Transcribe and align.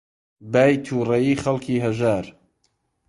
بای 0.51 0.73
تووڕەیی 0.85 1.39
خەڵکی 1.43 1.83
هەژار 1.85 2.25